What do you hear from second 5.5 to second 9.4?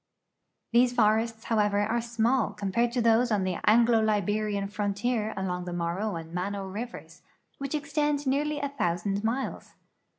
the Morro and Mano rivers, which extend nearly a thousand